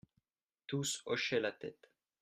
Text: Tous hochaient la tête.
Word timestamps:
Tous 0.65 1.03
hochaient 1.05 1.39
la 1.39 1.51
tête. 1.51 1.91